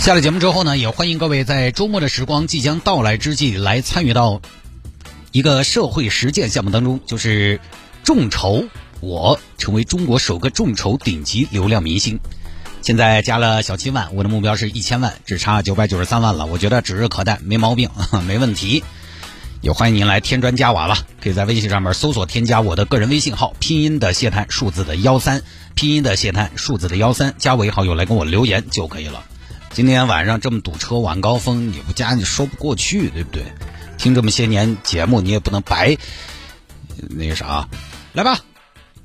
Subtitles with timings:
[0.00, 4.40] 下了节目之后呢，也欢迎各位在周末的时光即将到来之际，来参与到
[5.30, 7.60] 一个社会实践项目当中，就是
[8.02, 8.64] 众筹
[9.00, 12.18] 我成为中国首个众筹顶级流量明星。
[12.80, 16.46] 现在加了小七万，我的目标是一千万，只差九百九十三万了。
[16.46, 17.90] 我觉得指日可待，没毛病，
[18.26, 18.82] 没问题。
[19.60, 25.42] 也欢迎您来添砖加瓦了，可以在微信上面搜索添加我的个人微信号，拼音的谢探，数字的幺三，
[25.74, 29.24] 拼音的谢探，数字的幺三，加为好友来跟我留言就可以了。
[29.72, 33.44] 今天晚上这么堵车，晚高峰，你不加你说不过去，对不对？
[33.96, 35.96] 听这么些年节目，你也不能白
[37.08, 37.68] 那个啥，
[38.12, 38.40] 来吧。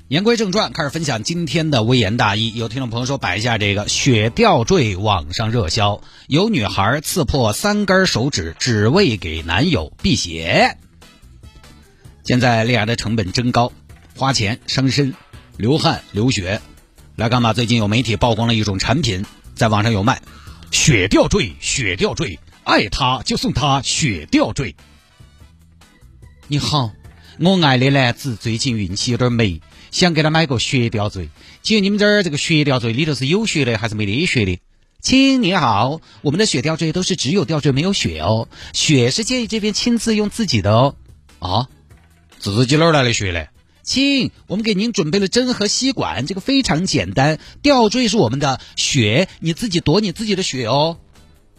[0.08, 2.52] 言归正传，开始分享今天的微言大义。
[2.54, 10.78] 有听众朋友说摆一下这个雪吊坠，网上热销，有女孩刺破三根手指，只为给男友辟邪。
[12.24, 13.72] 现在恋爱的成本真高，
[14.16, 15.14] 花钱伤身，
[15.56, 16.60] 流汗流血。
[17.14, 20.20] 来干嘛，最近有媒体曝光了一种产品，在网上有卖。
[20.70, 24.76] 雪吊坠，雪吊坠，爱他就送他雪吊坠。
[26.48, 26.92] 你好，
[27.38, 31.28] 我爱的男子最近运气有点霉，想给他买个雪吊坠。
[31.62, 34.60] 请问你们这儿这个雪吊坠里头是有血的还是没得血的？
[35.00, 40.94] 亲，你好，我们的雪吊坠都是只有吊坠没有血哦，血是建议这边亲自用自己的哦。
[41.38, 41.68] 啊，
[42.38, 43.48] 自己哪儿来的血嘞？
[43.86, 47.38] 亲，我们给您准备了针和吸管，这个非常简单。
[47.62, 50.98] 吊坠是我们的血，你自己夺你自己的血哦。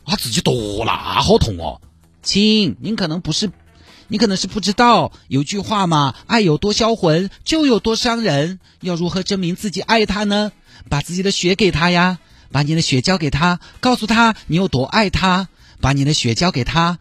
[0.03, 1.81] 啊，自己夺那好痛哦。
[2.21, 3.49] 亲，您可能不是，
[4.09, 8.59] 你可能是不知道，有句话嘛，爱有多销魂，就有多伤人。
[8.81, 10.51] 要如何证明自己爱他呢？
[10.89, 12.19] 把自己的血给他呀，
[12.51, 15.47] 把你的血交给他，告诉他你有多爱他。
[15.79, 16.97] 把你的血交给他，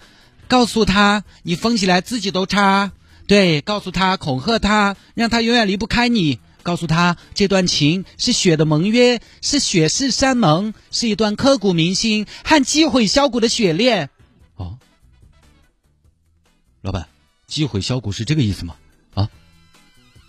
[0.48, 2.92] 告诉他你疯起来自己都差。
[3.26, 6.38] 对，告诉他，恐吓他，让他永远离不开你。
[6.62, 14.10] 告诉他，这段情是血的盟约，是血誓山盟，是一段刻骨铭心和击毁销骨的血恋。
[14.56, 14.76] 哦，
[16.82, 17.06] 老板，
[17.46, 18.74] 击毁销骨是这个意思吗？
[19.14, 19.28] 啊，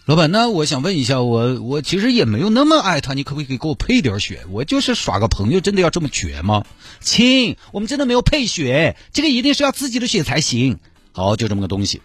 [0.06, 4.46] 老板，那我想问一下，我我其实也没有那么爱他，你可不可以给我配点血？
[4.52, 6.64] 我就是耍个朋友，真的要这么绝吗？
[7.00, 10.78] 亲，我们真的没有配血，这个一定是要自己的血才行。
[11.14, 12.00] 好，就这么个东西。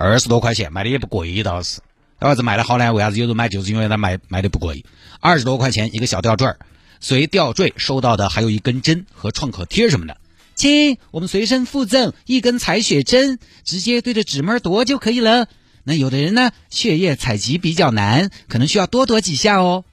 [0.00, 1.80] 二十多块钱卖的也不贵，倒是。
[2.20, 2.92] 为啥子卖的好呢？
[2.92, 3.48] 为啥子有人买？
[3.48, 4.84] 就是因为它卖卖的不贵。
[5.18, 6.58] 二十多块钱一个小吊坠儿，
[7.00, 10.16] 随吊坠收到的还有一根针和创可贴什么的。
[10.54, 15.48] 亲，我们随身附赠一根采血针，直接对着指门夺就可以了。
[15.82, 19.84] 那有的人呢，血液采集比较难，可能需要多夺几下哦。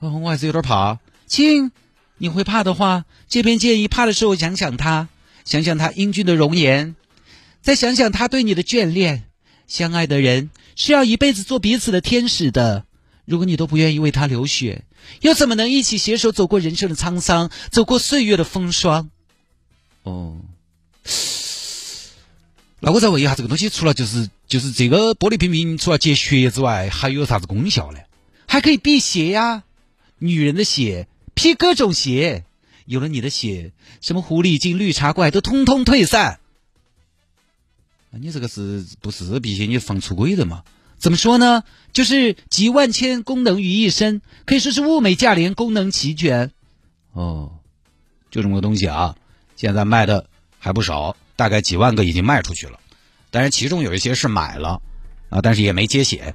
[0.00, 0.98] 哦，我还是有点怕。
[1.28, 1.70] 亲，
[2.18, 5.08] 你会怕的话，这边建议怕的时候想想他，
[5.44, 6.96] 想想他英俊的容颜。
[7.62, 9.24] 再想想他对你的眷恋，
[9.68, 12.84] 相爱的人是要一辈子做彼此的天使的。
[13.24, 14.84] 如果你都不愿意为他流血，
[15.20, 19.10] 又怎么能一起携手走过人生的沧桑，走过岁月的风霜？
[20.02, 20.40] 哦，
[22.80, 28.00] 那我再问一下，这个东西除了就是就是这个玻璃瓶瓶，除了解血之外，还有啥子功效呢？
[28.48, 29.62] 还可以辟邪呀，
[30.18, 32.44] 女人的血辟各种邪，
[32.86, 36.40] 有了你的血，什么狐狸精、绿茶怪都通通退散。
[38.18, 39.66] 你这个是不是辟邪？
[39.66, 40.62] 你防出轨的嘛？
[40.98, 41.64] 怎么说呢？
[41.92, 46.52] 就是集万千功能于一身，可以说是物美价廉，功能齐全。
[47.12, 47.58] 哦，
[48.30, 49.16] 就这么个东西啊！
[49.56, 50.26] 现在卖的
[50.58, 52.78] 还不少，大概几万个已经卖出去了。
[53.30, 54.80] 但是其中有一些是买了
[55.28, 56.34] 啊，但是也没接血。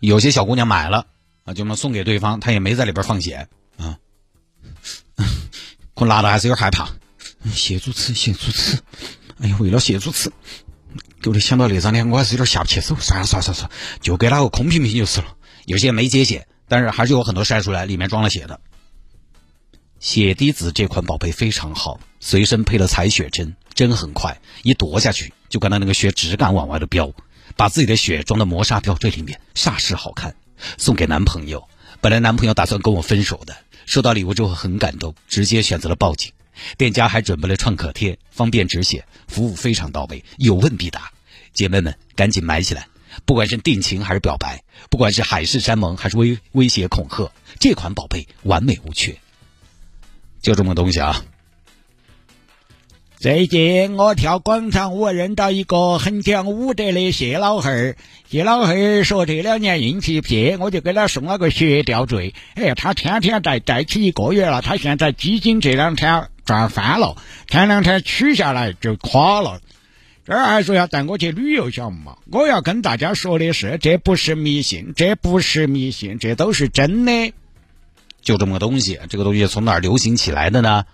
[0.00, 1.06] 有些小姑娘买了
[1.44, 3.98] 啊，就能送给对方，她也没在里边放血啊。
[5.94, 6.90] 我拉的还是有点害怕。
[7.52, 8.78] 谢主持，谢主持。
[9.40, 10.32] 哎呀，为了谢主持，
[11.20, 12.96] 给我想到那张脸，我还是有点下不去手。
[12.96, 13.70] 算了算了算了，
[14.00, 15.36] 就给那个空瓶瓶就是了。
[15.64, 18.60] 有些没接血，但是还是有很多晒出来里面装了血的。
[19.98, 27.12] 血滴子这款宝贝非常好，随身配了采血针，针很快，一夺下去就看到那个血直感往外的飙。
[27.56, 30.36] 把自己的血装到磨砂吊坠里面，煞是好看。
[30.76, 31.68] 送给男朋友，
[32.00, 33.56] 本来男朋友打算跟我分手的，
[33.86, 36.32] 收到礼物之后很感动，直接选择了报警。
[36.76, 41.10] 店家还准备了创可贴，方便止血，服务非常到位，有问必答。
[41.52, 42.86] 姐妹们，赶紧买起来！
[43.24, 49.16] 不管是定情还是表白，不管是海誓山盟还是威威胁恐吓，这款宝贝完美无缺。
[50.42, 51.24] 就这么个东西啊。
[53.18, 57.96] 最近我跳广场舞认到一个很讲武德的谢老汉儿，
[58.28, 62.34] 谢老汉儿说这两年运气撇，我就给他送了个血吊坠。
[62.54, 67.16] 哎，他天天戴，戴起一个月了，他现在基金这两天赚翻了，
[67.48, 69.60] 前两天取下来就垮了。
[70.24, 72.16] 这儿还说要带我去旅游，晓得嘛？
[72.32, 77.32] 我要跟大家说的是，这不是迷信，这不是迷信，这都是真的。
[78.22, 80.84] 就这么个东西，这个东西从哪儿流行起来的呢？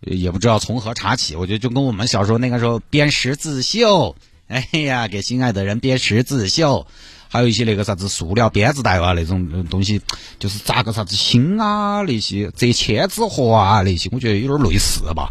[0.00, 1.36] 也不知道从何查起。
[1.36, 4.16] 我觉得就跟我们小时候那个时候编十字绣，
[4.48, 6.86] 哎呀，给心爱的人编十字绣，
[7.32, 10.02] 还有一些那个啥子塑料编织袋啊那种东西，
[10.40, 15.30] 就是扎个啥子心啊那些，折千纸鹤啊那些，我觉得有点类似吧。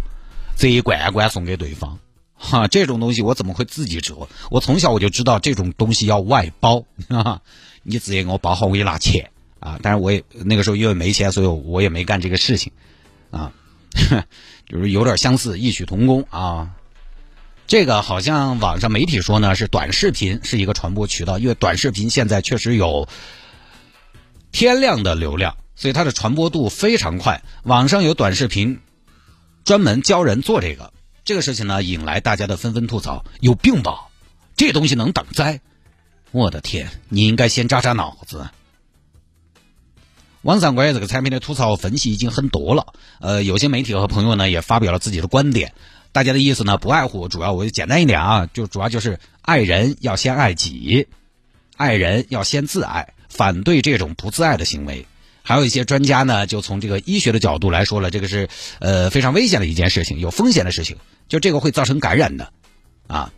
[0.55, 1.99] 折一罐罐送给对方，
[2.33, 4.29] 哈，这种东西我怎么会自己折？
[4.49, 7.41] 我从小我就知道这种东西要外包，哈，
[7.83, 9.29] 你直接给我包好，我给你拿钱
[9.59, 9.77] 啊。
[9.81, 12.71] 但是我也那个时候因为没钱，所以我也没干这个事情，
[13.29, 13.51] 啊。
[14.69, 16.69] 就是有点相似，异曲同工啊。
[17.69, 23.07] 这个好像网上媒体说呢，是短视频是一个传播渠道，因为短视频现在确实有
[24.51, 27.43] 天量的流量，所以它的传播度非常快。
[27.61, 28.79] 网上有短视频
[29.65, 30.91] 专门教人做这个，
[31.23, 34.07] 这个事情呢，引来大家的纷纷吐槽：有病吧？
[34.55, 35.61] 这东西能挡灾？
[36.31, 38.49] 我的天，你应该先扎扎脑子。
[40.41, 45.75] 网上关于这个产品的吐槽分析已经很多了，呃，有些媒体和朋友呢也发表了自己的观点，
[46.11, 51.07] 大家的意思呢不爱护，主要我就简单一点啊，就主要就是爱人要先爱己，
[51.77, 55.05] 爱人要先自爱，反对这种不自爱的行为。
[55.43, 60.97] 还有一些专家呢就从这个医学的角度来说了，这个是呃非常危险的一件事情，有风险的事情，
[61.27, 62.51] 就这个会造成感染的，
[63.07, 63.31] 啊，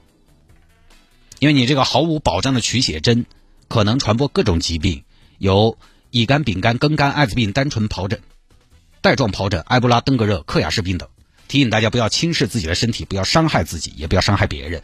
[1.40, 3.26] 因为你这个毫无保障的取血针，
[3.68, 5.04] 可能传播各种疾病，
[5.38, 5.78] 有。
[6.14, 8.20] 乙肝、丙肝、庚肝、艾滋病、单纯疱疹、
[9.00, 11.08] 带状疱疹、埃博拉、登革热、克雅氏病等，
[11.52, 14.84] 提醒大家不要轻视自己的身体，不要伤害自己，也不要伤害别人。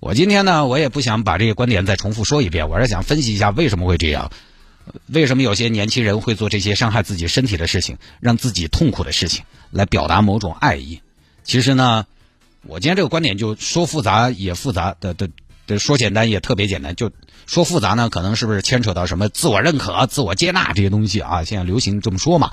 [0.00, 4.32] 我今天呢，我也不想把这些观点再重复说一遍，我是想分析一下为什么会这样，
[5.06, 11.00] 为什么有些年轻人会做这些伤害自己身体的事情，让自己痛苦的事情，来表达某种爱意。
[11.44, 12.06] 其实呢，
[12.66, 15.28] 我今天这个观点就说复杂也复杂的的
[15.68, 15.78] 的。
[15.78, 17.12] 说简单也特别简单，就
[17.46, 21.44] 说复杂呢，可能是不是牵扯到什么自我认可、自我接纳这些东西啊？
[21.44, 22.50] 现在流行这么说嘛？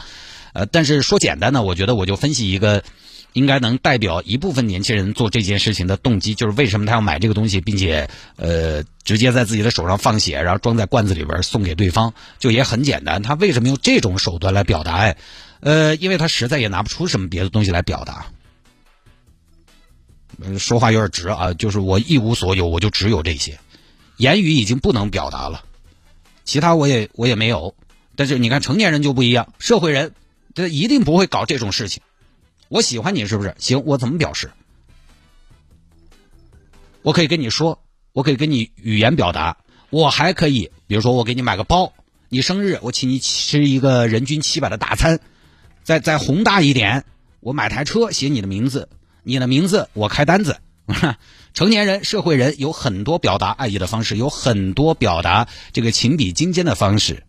[0.54, 2.83] 呃，但是说简单呢，我觉得我就分析一个，
[3.34, 13.22] 应该能代表一部分年轻人做这件事情的动机，就是为什么他要买这个东西，并且呃直接在自己的手上放血，然后装在罐子里边送给对方，就也很简单。
[13.22, 15.18] 他为什么用这种手段来表达爱？
[15.60, 18.28] 呃，因为他实在也拿不出什么别的东西来表达。
[20.60, 23.60] 说话有点直啊，就是我一无所有，我就只有这些，
[24.18, 25.64] 言语已经不能表达了，
[26.44, 27.74] 其他我也我也没有。
[28.16, 30.14] 但是你看成年人就不一样，社会人
[30.54, 32.04] 他一定不会搞这种事情。
[32.69, 33.56] 我喜欢你是不是？
[33.60, 34.52] 行，我怎么表示？
[37.02, 37.81] 我可以跟你说，
[38.12, 39.58] 我可以跟你语言表达，
[39.90, 41.94] 我还可以，比如说我给你买个包，
[42.30, 45.19] 你生日我请你吃一个人均七百的大餐，
[45.84, 47.06] 再再宏大一点，
[47.40, 48.90] 我买台车写你的名字。
[49.24, 50.58] 你的名字我开单子。
[51.54, 57.24] 成年人、社会人有很多表达爱意的方式，有很多表达这个情比金坚的方式。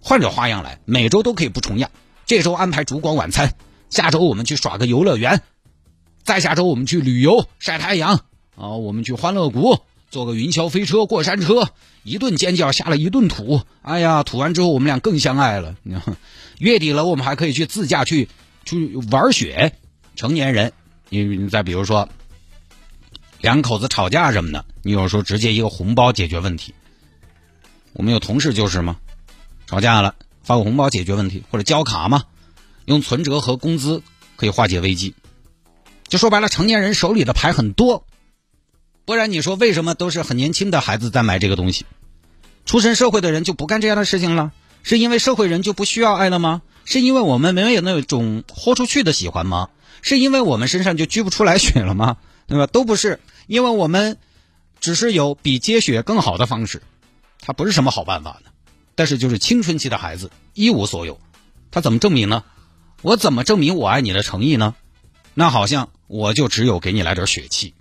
[0.00, 1.90] 换着花样来，每周都可以不重样。
[2.26, 3.54] 这周安排烛光晚餐，
[3.90, 5.42] 下周我们去耍个游乐园，
[6.22, 8.24] 再下周我们去旅游晒太阳
[8.56, 9.80] 啊，我们去欢乐谷
[10.10, 11.68] 坐个云霄飞车、过山车，
[12.04, 13.60] 一顿尖叫下了一顿吐。
[13.82, 15.76] 哎呀，吐完之后我们俩更相爱了。
[16.58, 18.28] 月底了，我们还可以去自驾去
[18.64, 19.74] 去玩雪。
[20.16, 20.72] 成年人。
[21.08, 22.08] 你你再比如说，
[23.40, 26.74] 两口子吵架什么的，你有时候直接一个红包解决问题。
[27.94, 28.98] 我们有同事就是嘛，
[29.66, 32.24] 吵架了发个红包解决问题，或者交卡嘛，
[32.90, 34.02] 用存折和工资
[34.34, 35.14] 可以化解危机。
[36.08, 38.04] 就说白了，成年人手里的牌很多，
[39.04, 41.86] 不然你说为什么都是很年轻的孩子在买这个东西？
[42.66, 44.50] 出身社会的人就不干这样的事情了？
[44.82, 46.62] 是因为社会人就不需要爱了吗？
[46.84, 49.68] 是因为我们没有那种豁出去的喜欢吗？
[50.02, 52.16] 是因为我们身上就掬不出来血了吗？
[52.48, 52.66] 对吧？
[52.66, 54.18] 都不是，因为我们
[54.80, 56.82] 只是有比接血更好的方式，
[57.40, 58.50] 它不是什么好办法呢。
[58.96, 61.20] 但是就是青春期的孩子一无所有，
[61.70, 62.42] 他怎么证明呢？
[63.02, 64.74] 我怎么证明我爱你的诚意呢？
[65.34, 67.74] 那好像我就只有给你来点血气，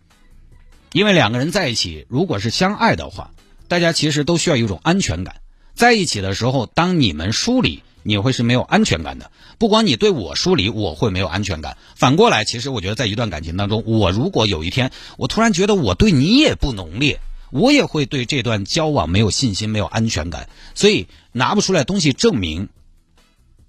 [0.92, 3.32] 因为两个人在一起，如果是相爱的话，
[3.68, 5.42] 大家其实都需要一种安全感。
[5.76, 7.84] 在一起的时候，当你们疏离。
[8.02, 11.78] 你会是没有安全感的，不光你对我疏离，我会没有安全感。
[11.96, 17.20] 反过来，其实我觉得在一段感情当中，我如果有一天我突然觉得我对你也不浓烈，
[17.52, 20.48] 我也会对这段交往没有信心、没有安全感。
[20.76, 22.70] 所以拿不出来东西证明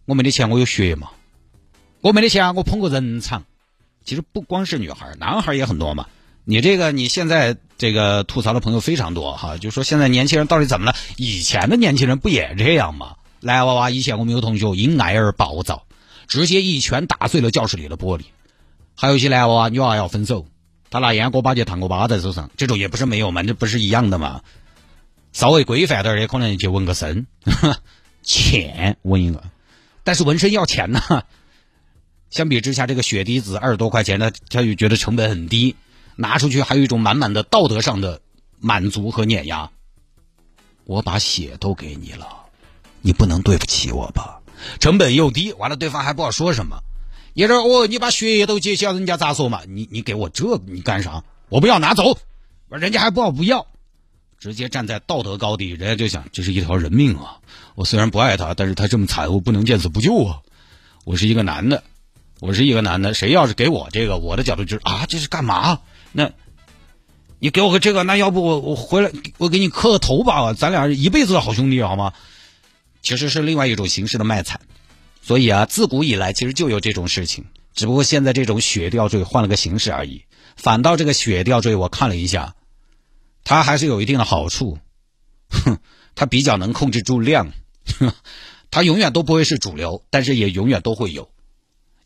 [0.05, 1.11] 我没得钱，我有血吗？
[2.01, 3.45] 我没得钱，我捧个人场。
[4.05, 6.07] 其实不光是女孩，男孩也很多嘛。
[6.45, 10.97] 你这个你现在这个吐槽的朋友非常多哈，就说现在年轻人到底怎么了？
[11.17, 13.17] 以前的年轻人不也这样吗？
[13.41, 15.85] 男娃娃以前我们有同学因爱而暴躁，
[16.27, 18.23] 直接一拳打碎了教室里的玻璃。
[18.97, 20.47] 还有一些男娃娃女娃要分手，
[20.89, 24.41] 他拿烟锅把去烫个疤在手上，这种也不是没有嘛，这不是一样的嘛？
[25.33, 27.27] 稍微规范点儿也可能去纹个身，
[28.25, 29.45] 钱纹一个，
[30.03, 31.25] 但是纹身要钱呐。
[32.31, 35.75] 相比之下，这个血滴子二十多块钱呢，他就觉得成本很低，
[36.17, 38.21] 拿出去还有一种满满的道德上的
[38.61, 39.71] 满足和碾压。
[40.85, 42.27] 我把血都给你了，
[43.01, 44.41] 你不能对不起我吧？
[44.79, 46.83] 成本又低，完了对方还不好说什么。
[47.33, 49.63] 也是哦，你把血都结下，人家咋说嘛？
[49.69, 51.25] 你你给我这你干啥？
[51.49, 52.19] 我不要拿走，
[52.69, 53.67] 人家还不好不要，
[54.39, 57.39] 直接站在道德高地，人家就想这是一条人命啊！
[57.75, 60.41] 我虽然不爱他，但是他这么惨，我不能见死不救啊！
[61.05, 61.83] 我是一个男的。
[62.41, 65.81] 我是一个男的，谁要是给我这个，我的角度就是啊，这是干嘛？
[66.13, 66.33] 那，
[67.39, 72.15] 你给我个这个，那要不我我回来我给你磕个头吧，咱俩一辈子的好兄弟好吗？
[73.03, 74.61] 其实是另外一种形式的卖惨，
[75.23, 77.45] 所以啊，自古以来其实就有这种事情，
[77.75, 80.25] 只不过现在这种血吊坠换了个形式而已。
[80.57, 82.55] 反倒这个血吊坠，我看了一下，
[83.45, 84.79] 它还是有一定的好处，
[85.51, 85.79] 哼，
[86.15, 87.53] 它比较能控制住量，
[88.71, 91.31] 它永远都不会是主流，但是也永远都会有。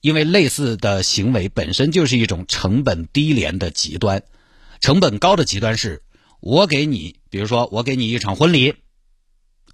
[0.05, 4.23] 因为类似的行为本身就是一种成本低廉的极端，
[4.79, 6.03] 成本高的极端是，
[6.41, 8.75] 我给你，比如说我给你一场婚礼，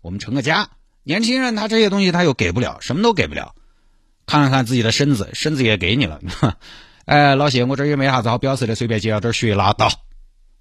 [0.01, 0.71] 我们成个家。
[1.03, 3.57] 年轻人他这些东西他又给不了，什么都给不了。
[4.25, 6.21] 看了看自己的身子，身子也给你了。
[7.07, 9.91] 哎，老谢，我这也没啥子好表示的，随便接了点血拉倒。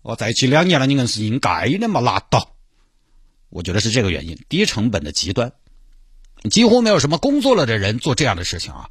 [0.01, 2.55] 我在一起两年了，你硬是应该的嘛，拉倒。
[3.49, 5.51] 我觉得是这个原因，低成本的极端，
[6.49, 8.89] 几乎没有什么工作了的人做这样的事情啊。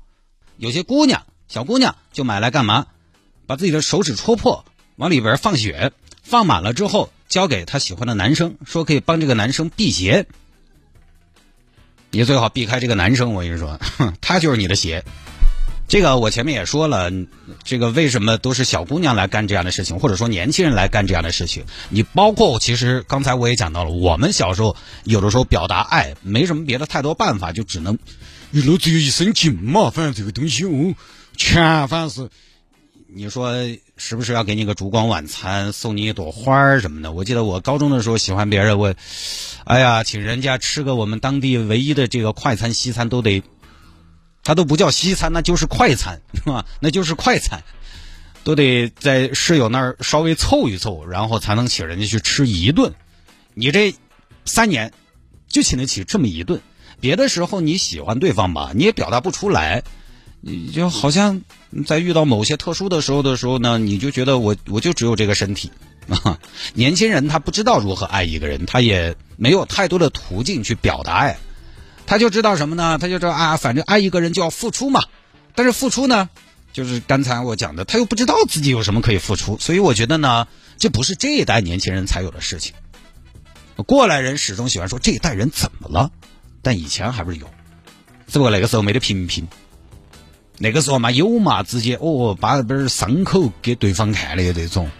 [0.58, 2.88] 有些姑娘，小姑娘就买来干嘛？
[3.46, 4.64] 把自己的手指戳破，
[4.96, 10.26] 往里边放血，放满了之后交给她喜欢的男生，说可以帮这个男生辟邪。
[12.10, 13.78] 你最好避开这个男生，我跟你说，
[14.20, 15.04] 他就是你的邪。
[15.88, 17.10] 这个我前面也说了，
[17.64, 21.64] 这个为什么都是小姑娘来干这样的事情，或者说年轻人来干这样的事情？
[21.88, 27.98] 你包括其实刚才我也讲到了，我们小时候有的时候表达爱没什么别的太多办法，就只能。
[28.50, 30.94] 你露只有一身劲嘛，反正这个东西哦，
[31.36, 32.30] 全反是，
[33.14, 33.52] 你说
[33.98, 37.12] 是不是要给你个烛光晚餐，送你一朵花儿什么的？
[37.12, 38.94] 我记得我高中的时候喜欢别人，我，
[39.64, 43.42] 哎呀，请人家吃个我们当地唯一的这个快餐西餐都得，
[44.48, 46.64] 它都不叫西餐，那就是快餐， 是吧？
[46.80, 47.62] 那就是快餐，
[48.44, 52.94] 都得在室友那儿稍微凑一凑，然后才能请人家去吃一顿。
[53.52, 53.94] 你这
[54.46, 54.90] 三年
[55.48, 56.62] 就请得起这么一顿。
[56.98, 59.82] 别的时候你喜欢对方吧，你也表达不出来，
[60.40, 61.42] 你就好像
[61.86, 65.70] 在遇到某些特殊的时候的时候呢，你就觉得我我就只有这个身体
[66.08, 66.38] 啊。
[66.72, 71.36] 年轻人他不知道如何爱一个人，他也没有太多的途径去表达爱，
[72.08, 72.96] 他就知道什么呢？
[72.98, 75.02] 他就知道啊，反正爱一个人就要付出嘛。
[75.54, 76.30] 但是付出呢，
[76.72, 80.48] 就是刚才我讲的，他又不知道自己有什么可以付出，所以我觉得呢，
[80.78, 82.74] 这不是这一代年轻人才有的事情。
[83.86, 86.10] 过来人始终喜欢说这一代人怎么了？
[86.62, 87.46] 但以前还不是有，
[88.26, 89.46] 只不过那个时候没得屏屏，
[90.56, 94.90] 那个时候嘛有嘛，直接哦把那本伤口给对方看的这种，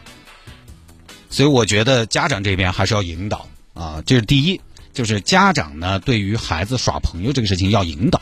[1.31, 4.61] 所以我觉得家长这边还是要引导啊，这是第一，
[4.99, 8.21] 就是家长呢对于孩子耍朋友这个事情要引导，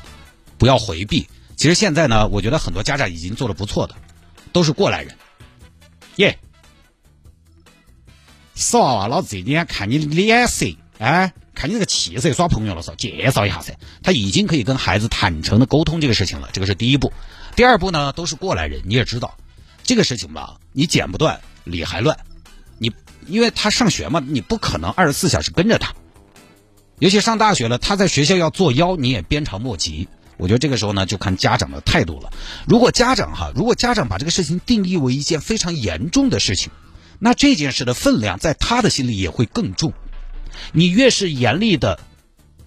[0.58, 1.26] 不要回避。
[1.56, 3.94] 其实现在呢，我觉得很多家长已经做的不错的，
[4.52, 5.16] 都是过来人，
[6.16, 6.38] 耶，
[8.54, 10.66] 死娃娃，老子今天看你脸色，
[10.98, 11.32] 哎。
[11.54, 13.78] 看你这个气色，耍朋友了是介绍一下噻。
[14.02, 17.10] 他已经可以跟孩子坦诚的沟通这个事情了，这个是第一步。
[17.56, 19.38] 第二步呢，都是过来人，你也知道，
[19.82, 22.18] 这个事情吧，你剪不断，理还乱。
[22.76, 22.92] 你
[23.26, 25.94] 因为他上学嘛，你不可能二十四小时跟着他。
[26.98, 30.08] 尤其上大学了，他在学校要作妖，你也鞭长莫及。
[30.38, 32.32] 我觉得这个时候呢，就看家长的态度了。
[32.66, 36.70] 如果家长哈，如果家长把这个事情定义为一件非常严重的事情，
[37.18, 39.92] 那这件事的分量在他的心里也会更重。
[40.72, 42.00] 你越是严厉的、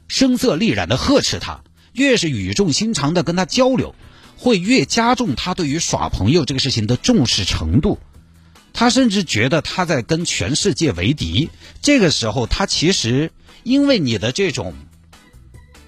[0.08, 1.62] 声色厉然的呵斥他，
[1.94, 3.96] 越是语重心长的跟他交流，
[4.38, 8.00] 会越加重他对于耍朋友这个事情的重视程度。
[8.74, 11.50] 他甚至觉得他在跟全世界为敌。
[11.82, 13.32] 这个时候，他其实
[13.70, 14.74] 因为你的这种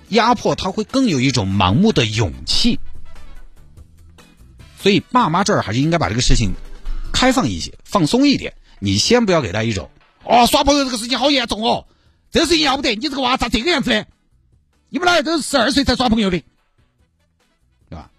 [0.10, 2.80] 压迫，他会更有一种盲目的勇气。
[4.80, 6.52] 所以，爸妈这儿还是应该把这个事情
[7.12, 8.54] 开放一些、放松一点。
[8.78, 9.90] 你先不要给他一种。
[10.24, 11.88] 哦，耍朋友这个事情好严重哦，
[12.30, 14.06] 这个事情要不得，你这个娃咋这个样子呢？
[14.90, 16.38] 你们俩都是十二岁才耍朋友的，
[17.90, 18.12] 对吧？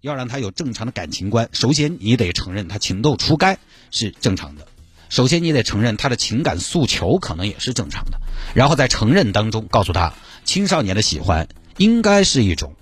[0.00, 3.58] 要让他有正常的感情观，首先你得承认他情窦初开
[3.90, 4.68] 是正常的，
[5.12, 8.18] 首先你得承认他的情感诉求可能也是正常的，
[8.54, 12.76] 然后在承认当中告诉他，青少年的喜欢应该是一种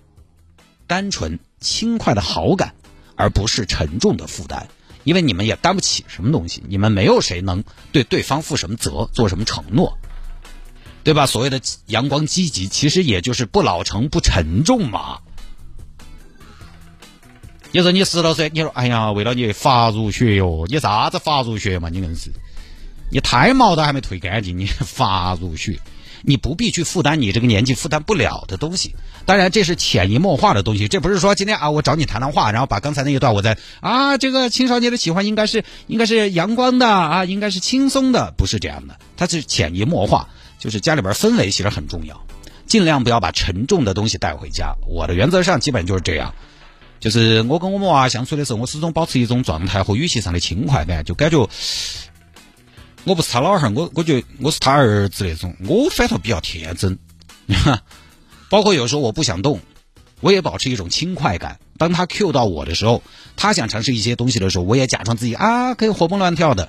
[0.87, 2.77] 单纯轻快的好感，
[3.17, 4.69] 而不是沉重的负担，
[5.03, 9.99] 因为你们也担不起什么东西，你们没有谁能对对方负什么责，做什么承诺。
[11.03, 11.27] 对吧？
[11.27, 15.19] 所谓的阳光积极，其实也就是不老成、不沉重嘛。
[17.73, 21.89] 你说你十多岁，你说哎呀，为了你发如雪哟，你啥子发如雪嘛？
[21.89, 22.33] 你硬是，
[23.11, 25.79] 你胎毛都还没退干净，你发如雪，
[26.23, 28.95] 你不必去负担你这个年纪负担不了的东西。
[29.25, 40.29] 当然，这是潜移默化的东西，这不是说今天啊，我找你谈谈话，然后把刚才那一段我在啊，这个青少年的喜欢应该是应该是阳光的啊，应该是轻松的，不是这样的，它是潜移默化。
[40.59, 42.21] 就是家里边氛围其实很重要，
[42.67, 44.75] 尽量不要把沉重的东西带回家。
[44.87, 46.35] 我的原则上基本就是这样，
[47.01, 51.49] 就是我跟我们娃相处的时候，我始终保持一种状态和语气上的轻快感，就感觉
[53.05, 56.99] 我不是他老汉儿，我我觉得我是他儿子那种，我反倒比较天真。
[58.51, 59.61] 包括有时候我不想动，
[60.21, 61.59] 我也保持一种轻快感。
[61.79, 63.03] 当他 Q 到我的时候，
[63.37, 66.69] 他想尝试一些东西的时候，我也假装自己啊可以活蹦乱跳的。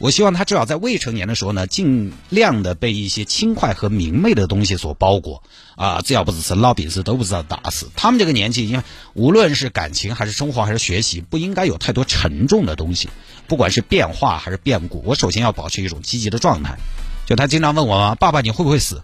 [0.00, 5.42] 我希望他至少在未成年的时候呢，尽量的被一些轻快和明媚的东西所包裹
[5.76, 6.00] 啊！
[6.00, 7.90] 只要不是生老病死，都不知道打死。
[7.94, 13.10] 他们这个年纪，因为无论是感情还是生活还是学习，不应该有太多沉重的东西。
[13.46, 16.78] 不管是变化还是变故，我首先要保持一种积极的状态。
[17.26, 19.02] 就他经常问我嘛：“爸爸，你会不会死？”“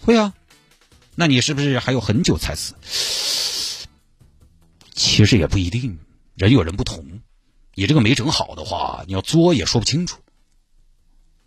[0.00, 0.32] 会啊。
[1.14, 2.72] ”“那你是不是还有很久才死？”
[4.94, 5.98] 其实也不一定，
[6.34, 7.20] 人有人不同。
[7.74, 10.18] 你这个没整好的话，你要作也说不清楚。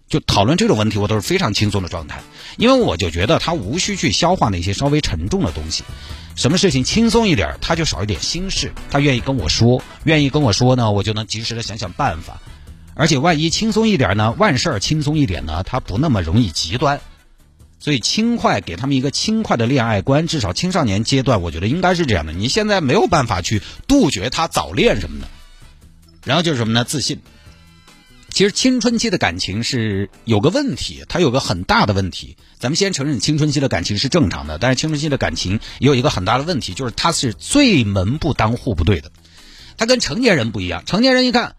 [0.10, 2.22] 就讨论这种问题，我都是非常轻松的状态，
[2.58, 5.84] 因为我就觉得他无需去消化那些稍微沉重的东西，
[6.36, 8.72] 什么事情轻松一点，他就少一点心事。
[8.90, 12.42] 他愿意跟我说，愿意跟我说呢，我就能及时的想想办法。
[12.96, 17.02] 而且万一轻松一点呢，万事儿轻松一点呢，他不那么容易极端。
[17.80, 22.32] 所以轻快，给他们一个轻快的恋爱观，至少青少年阶段，我觉得应该是这样的。
[22.32, 25.28] 你现在没有办法去杜绝他早恋什么的。
[26.24, 26.84] 然后就是什么呢？
[26.84, 27.20] 自信。
[28.30, 32.38] 其实青春期的感情是有个问题，它有个很大的问题。
[32.60, 39.12] 咱们先承认青春期的感情是正常的，但是青春期的感情也有一个很大的问题，就是它是最门不当户不对的。
[39.78, 41.56] 它跟成年人不一样，成年人一看，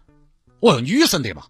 [0.59, 1.47] 哦，女生对吧？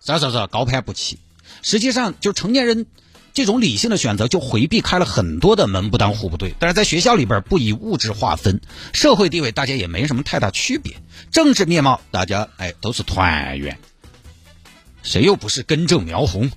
[0.00, 1.18] 啥啥啥，高攀不起。
[1.62, 2.86] 实际上，就成年人。
[3.34, 8.60] 这种理性的选择就回避开了很多的门不当户不对，但是在学校里边不以物质划分，
[8.92, 10.94] 社会地位大家也没什么太大区别，
[11.32, 13.76] 政治面貌大家哎都是团圆，
[15.02, 16.52] 谁又不是根正苗红？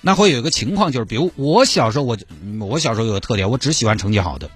[0.00, 2.16] 那会有一个情况就是，比如我小时候我
[2.60, 4.48] 我小时候有个特点，我只喜欢成绩好的，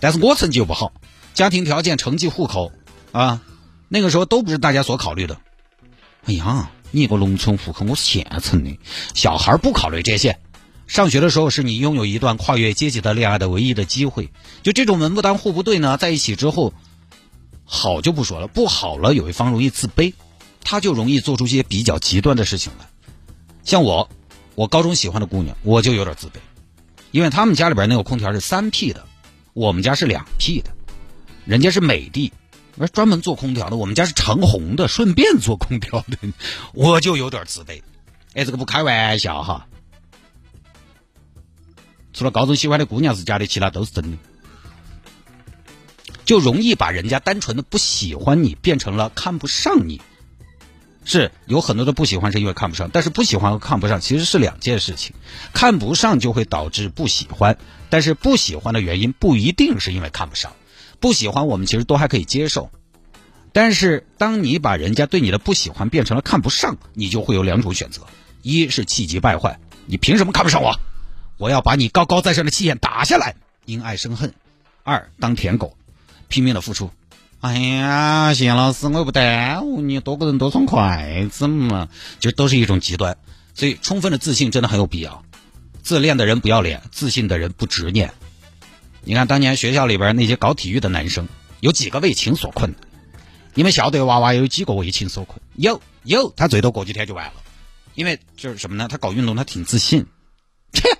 [0.00, 0.92] 但是我成绩又不好，
[1.32, 2.70] 家庭条件、成绩、户口
[3.12, 3.40] 啊，
[3.88, 5.40] 那个时候都不是大家所考虑的。
[6.26, 8.78] 哎呀，你一个农村户口，我县城的，
[9.14, 10.38] 小孩不考虑这些。
[10.88, 14.30] 上学的时候是你拥有一段跨越阶级的恋爱的唯一的机会，
[14.62, 16.72] 就这种门不当户不对呢，在一起之后，
[17.64, 20.14] 好就不说了，不好了有一方容易自卑，
[20.64, 22.88] 他就容易做出一些比较极端的事情来。
[23.64, 24.08] 像我，
[24.54, 26.38] 我高中喜欢的姑娘，我就有点自卑，
[27.10, 29.06] 因为他们家里边那个空调是三 P 的，
[29.52, 30.70] 我们家是两 P 的，
[31.44, 32.32] 人家是美的，
[32.94, 36.16] 专门做空调的，我们家是长虹的，顺便做空调的，
[36.72, 37.82] 我就有点自卑。
[38.32, 39.67] 哎，这个不开玩笑哈。
[42.18, 44.18] 除了高中喜欢的姑娘是假的，其他都是真的，
[46.24, 50.00] 就容易把人家单纯的不喜欢你变成了看不上你。
[51.04, 55.14] 是有很多的不喜欢是因为看不上，但是不喜欢和看不上其实是两件事情。
[55.52, 57.56] 看不上就会导致不喜欢，
[57.88, 60.54] 但是不喜欢的原因不一定是因为看不上。
[60.98, 62.72] 不喜欢我们其实都还可以接受，
[63.52, 68.02] 但是当你把人家对你的不喜欢变成了看不上，你就会有两种选择：
[68.42, 70.80] 一是气急败坏，你凭什么看不上我？
[71.38, 74.30] 我要把你高高在上的气焰打下来，因爱生恨；
[74.82, 75.76] 二当舔狗，
[76.26, 76.90] 拼命的付出。
[77.40, 83.16] 哎呀，谢老师，我又不耽误你，多个人多双筷子嘛，就都是一种极端。
[83.54, 85.24] 所以，充分的自信真的很有必要。
[85.82, 88.12] 自恋的人不要脸，自信的人不执念。
[89.02, 91.28] 你看，当年学校里边那些搞体育的男生，
[91.60, 92.78] 有几个为情所困的？
[93.54, 95.40] 你们校队娃娃有几个为情所困？
[95.54, 97.34] 有有，他最多过几天就完了。
[97.94, 98.88] 因为就是什么呢？
[98.90, 100.06] 他搞运动，他挺自信。
[100.72, 100.98] 切。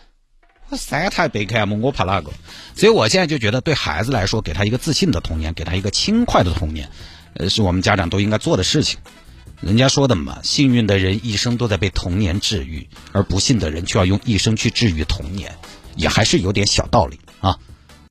[0.77, 2.31] 三台贝克汉姆，我怕哪个？
[2.75, 6.91] 所以我现在就觉得，对孩子来说，给他一个自信的童年，给他一个轻快的童年，
[7.35, 8.99] 呃，是我们家长都应该做的事情。
[9.61, 15.57] 人家说的嘛，幸运的人一生都在被童年治愈，而不幸的人却要用一生去治愈童年，
[15.97, 17.59] 也还是有点小道理啊。